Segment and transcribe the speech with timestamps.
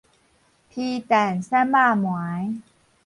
[0.03, 0.05] 皮蛋
[1.39, 1.61] 瘦肉
[1.93, 2.61] 糜